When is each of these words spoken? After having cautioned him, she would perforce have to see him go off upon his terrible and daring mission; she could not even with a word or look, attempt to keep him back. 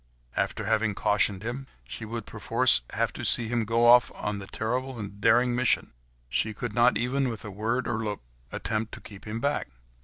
After 0.35 0.65
having 0.65 0.95
cautioned 0.95 1.43
him, 1.43 1.67
she 1.87 2.05
would 2.05 2.25
perforce 2.25 2.81
have 2.93 3.13
to 3.13 3.23
see 3.23 3.49
him 3.49 3.65
go 3.65 3.85
off 3.85 4.09
upon 4.09 4.39
his 4.39 4.49
terrible 4.51 4.97
and 4.97 5.21
daring 5.21 5.55
mission; 5.55 5.93
she 6.27 6.55
could 6.55 6.73
not 6.73 6.97
even 6.97 7.29
with 7.29 7.45
a 7.45 7.51
word 7.51 7.87
or 7.87 8.03
look, 8.03 8.21
attempt 8.51 8.93
to 8.95 8.99
keep 9.01 9.25
him 9.25 9.39
back. 9.39 9.67